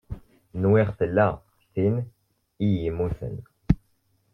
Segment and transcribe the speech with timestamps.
[0.61, 1.27] Nwiɣ tella
[1.73, 1.95] tin
[2.65, 3.37] i yemmuten.